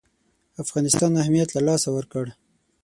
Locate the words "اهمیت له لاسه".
1.23-1.89